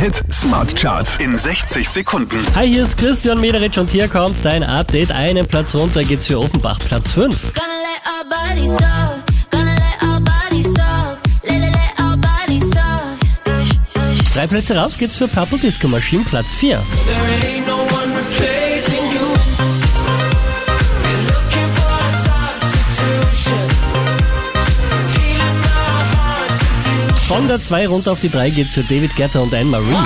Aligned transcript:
Hit 0.00 0.22
Smart 0.32 0.74
Charts 0.74 1.16
in 1.18 1.38
60 1.38 1.88
Sekunden. 1.88 2.36
Hi, 2.54 2.66
hier 2.68 2.82
ist 2.82 2.98
Christian 2.98 3.40
Mederitsch 3.40 3.78
und 3.78 3.88
hier 3.88 4.08
kommt 4.08 4.44
dein 4.44 4.62
Update. 4.62 5.12
Einen 5.12 5.46
Platz 5.46 5.74
runter 5.74 6.02
geht's 6.02 6.26
für 6.26 6.38
Offenbach, 6.40 6.78
Platz 6.78 7.12
5. 7.12 7.54
Gonna 7.54 7.66
let 7.68 8.02
our 8.04 8.24
bodies 8.28 8.76
talk. 8.76 9.22
Gonna 9.50 9.74
let 9.74 10.02
our 10.02 10.20
bodies 10.20 10.72
talk. 10.74 11.18
Let, 11.44 11.60
let, 11.60 11.70
let 11.70 12.00
our 12.00 12.16
bodies 12.16 12.70
talk. 12.70 13.18
Drei 14.34 14.46
Plätze 14.46 14.76
rauf 14.76 14.98
geht's 14.98 15.16
für 15.16 15.28
Purple 15.28 15.58
Disco 15.58 15.86
Machine, 15.88 16.24
Platz 16.28 16.52
4. 16.54 16.82
Von 27.26 27.48
der 27.48 27.62
2 27.62 27.88
runter 27.88 28.12
auf 28.12 28.20
die 28.20 28.30
3 28.30 28.50
geht's 28.50 28.74
für 28.74 28.82
David 28.82 29.16
Guetta 29.16 29.40
und 29.40 29.52
Anne-Marie. 29.54 29.96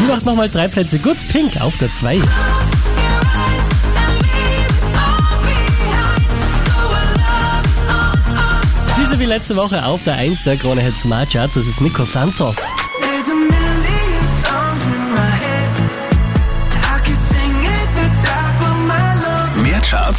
Die 0.00 0.06
macht 0.10 0.24
nochmal 0.24 0.48
drei 0.48 0.66
Plätze 0.68 0.98
gut. 0.98 1.16
Pink 1.28 1.60
auf 1.60 1.76
der 1.78 1.94
2. 1.94 2.16
Your 2.16 2.22
eyes 2.22 2.30
and 3.94 4.22
leave 4.22 4.82
all 4.96 5.38
behind. 5.42 6.26
Go 6.64 6.88
where 6.88 7.14
love 7.14 7.66
is 7.66 7.78
on 7.88 8.18
us. 8.34 8.96
Diese 8.98 9.18
wie 9.18 9.26
letzte 9.26 9.56
Woche 9.56 9.84
auf 9.84 10.02
der 10.04 10.14
1 10.14 10.44
der 10.44 10.56
Krone 10.56 10.80
Hit 10.80 10.98
Smart 10.98 11.30
Charts. 11.30 11.54
Das 11.54 11.66
ist 11.66 11.80
Nico 11.80 12.04
Santos. 12.04 12.56